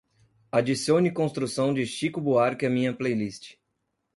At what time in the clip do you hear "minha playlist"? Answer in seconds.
2.71-3.59